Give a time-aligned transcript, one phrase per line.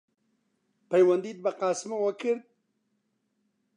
[0.89, 2.43] پەیوەندیت بە قاسمەوە کرد؟